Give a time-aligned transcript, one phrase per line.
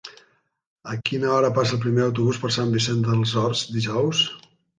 [0.93, 4.25] A quina hora passa el primer autobús per Sant Vicenç dels Horts dijous?